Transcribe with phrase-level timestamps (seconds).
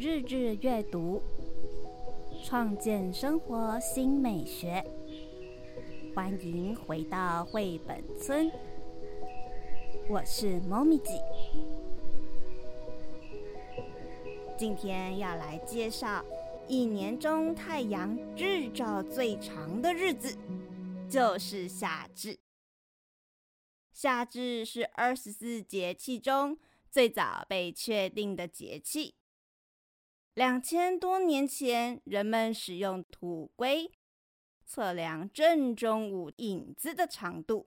[0.00, 1.20] 日日阅读，
[2.44, 4.80] 创建生活新美学。
[6.14, 8.48] 欢迎回到绘本村，
[10.08, 11.20] 我是猫咪姐。
[14.56, 16.24] 今天要来介绍
[16.68, 20.38] 一年中太阳日照最长的日子，
[21.10, 22.38] 就是夏至。
[23.92, 26.56] 夏至是二十四节气中
[26.88, 29.16] 最早被确定的节气。
[30.38, 33.90] 两千多年前，人们使用土圭
[34.64, 37.66] 测量正中午影子的长度，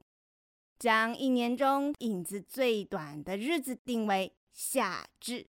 [0.80, 5.50] 将一年中影子最短的日子定为夏至。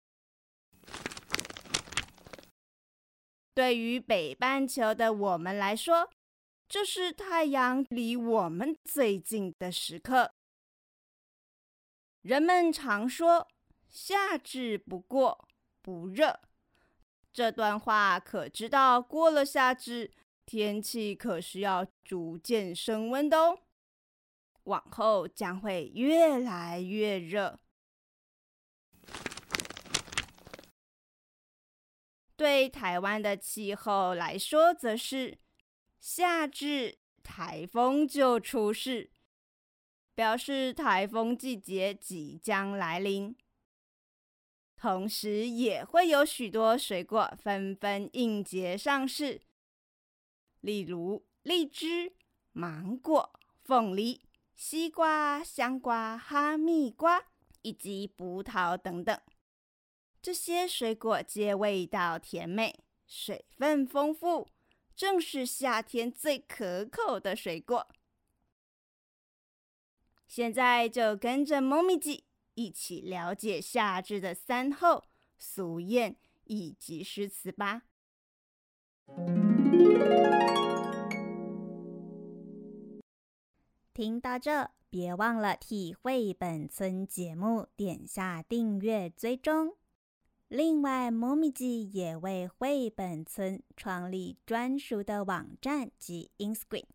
[3.53, 6.09] 对于北半球的我们来说，
[6.69, 10.35] 这是太阳离我们最近的时刻。
[12.23, 13.49] 人们常说
[13.91, 15.49] “夏至不过
[15.83, 16.39] 不热”。
[17.33, 20.11] 这段话可知道，过了夏至，
[20.45, 23.61] 天气可是要逐渐升温的哦。
[24.65, 27.59] 往后将会越来越热。
[32.37, 35.39] 对台湾的气候来说，则是
[35.99, 39.11] 夏至台风就出世，
[40.15, 43.37] 表示台风季节即将来临。
[44.81, 49.43] 同时，也会有许多水果纷纷应节上市，
[50.61, 52.13] 例如荔枝、
[52.53, 54.23] 芒果、凤梨、
[54.55, 57.25] 西瓜、香瓜、哈密瓜
[57.63, 59.21] 以及葡萄等等。
[60.23, 64.49] 这些水果皆味道甜美，水分丰富，
[64.95, 67.89] 正是夏天最可口的水果。
[70.29, 72.28] 现在就跟着猫咪记。
[72.59, 75.05] 一起了解夏至的三候、
[75.39, 77.85] 俗谚以及诗词吧。
[83.95, 89.77] 听到这，别忘了替绘本村节目点下订阅追踪。
[90.49, 96.87] 另外，猫咪记也为绘本村创立专属的网站及 Instagram，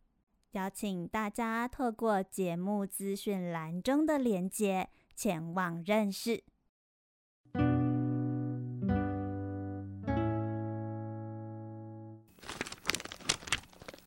[0.51, 4.89] 邀请大家透过节目资讯栏中的连接。
[5.15, 6.43] 前往认识。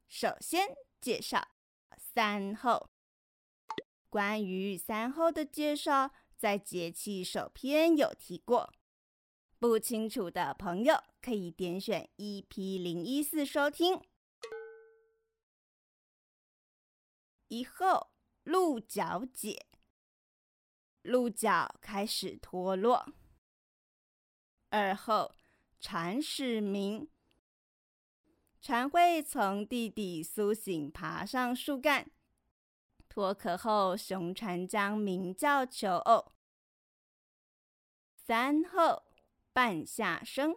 [0.08, 0.68] 首先
[1.00, 1.48] 介绍
[1.98, 2.88] 三后。
[4.08, 8.72] 关于三后的介绍，在节气首篇有提过。
[9.58, 14.00] 不清楚的朋友可以点选 EP 零一四收听。
[17.48, 18.10] 一后
[18.42, 19.65] 鹿角解。
[21.06, 23.06] 鹿角开始脱落。
[24.70, 25.32] 而后，
[25.80, 27.08] 蝉始鸣，
[28.60, 32.10] 蝉会从地底苏醒，爬上树干。
[33.08, 36.32] 脱壳后，雄蝉将鸣叫求偶。
[38.14, 39.04] 三后，
[39.52, 40.54] 半夏生。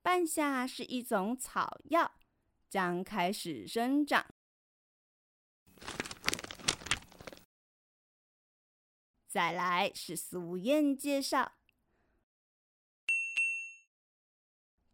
[0.00, 2.12] 半夏是一种草药，
[2.70, 4.24] 将开始生长。
[9.38, 11.52] 再来是俗谚介绍：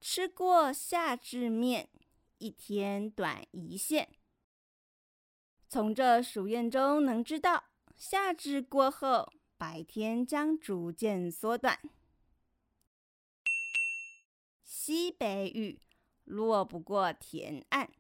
[0.03, 1.89] 吃过夏至面，
[2.37, 4.11] 一天短一线。
[5.67, 11.81] 从这俗谚中能知道，夏至过后，白天将逐渐缩短。
[14.63, 15.81] 西北雨，
[16.25, 17.91] 落不过田岸。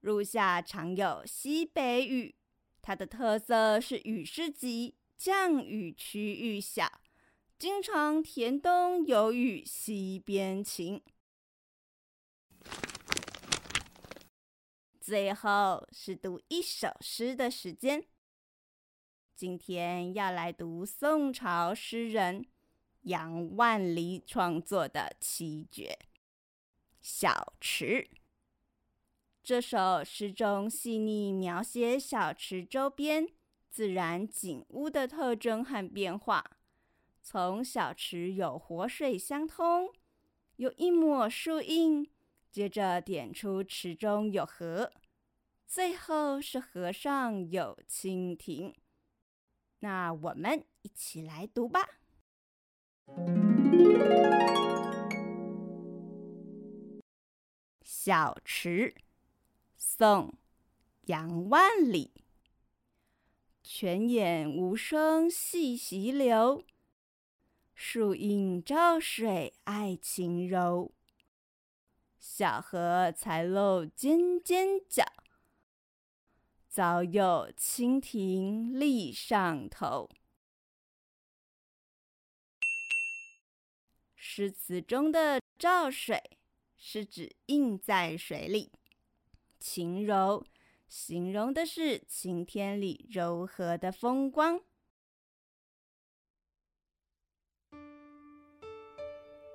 [0.00, 2.34] 入夏常有西北雨，
[2.80, 4.94] 它的特色是雨势急。
[5.18, 7.00] 降雨区域小，
[7.58, 11.02] 经常田东有雨，西边晴。
[15.00, 18.06] 最后是读一首诗的时间。
[19.34, 22.46] 今天要来读宋朝诗人
[23.00, 25.98] 杨万里创作的七绝
[27.00, 28.08] 《小池》。
[29.42, 33.28] 这首诗中细腻描写小池周边。
[33.78, 36.44] 自然景物的特征和变化，
[37.22, 39.92] 从小池有活水相通，
[40.56, 42.10] 有一抹树荫，
[42.50, 44.92] 接着点出池中有河，
[45.64, 48.74] 最后是河上有蜻蜓。
[49.78, 51.88] 那我们一起来读吧，
[57.84, 58.92] 《小池》
[59.76, 60.30] 宋·
[61.02, 62.10] 杨万里。
[63.70, 66.64] 泉眼无声惜细流，
[67.74, 70.94] 树阴照水爱晴柔。
[72.18, 75.04] 小荷才露尖尖角，
[76.66, 80.08] 早有蜻蜓立上头。
[84.16, 86.38] 诗词中的照水
[86.78, 88.72] 是指映在水里，
[89.60, 90.46] 晴柔
[90.88, 94.60] 形容的是晴天里柔和的风光。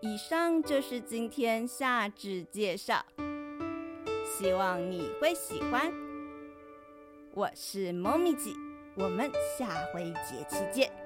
[0.01, 3.05] 以上就是今天夏至介绍，
[4.25, 5.91] 希望你会喜欢。
[7.33, 8.51] 我是猫咪姐，
[8.95, 11.02] 我们下回节气见。